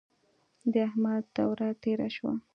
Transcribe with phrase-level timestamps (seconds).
[0.71, 2.33] د احمد دوره تېره شوه.